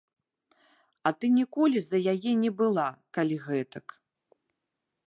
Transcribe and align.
А 1.09 1.11
ты 1.17 1.25
ніколі 1.39 1.79
за 1.89 1.99
яе 2.15 2.31
не 2.45 2.51
была, 2.63 2.87
калі 3.19 3.35
гэтак. 3.47 3.87